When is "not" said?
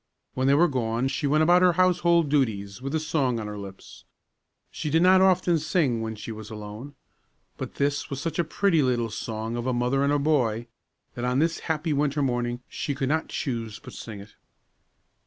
5.03-5.21, 13.09-13.27